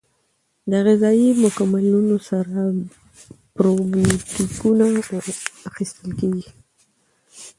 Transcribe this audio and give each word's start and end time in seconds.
د 0.71 0.71
غذایي 0.85 1.29
مکملونو 1.43 2.15
سره 2.29 2.57
پروبیوتیکونه 3.57 4.85
اخیستل 5.69 6.09
کیږي. 6.19 6.45